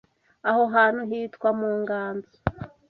[0.49, 2.31] Aho hantu hitwa mu nganzo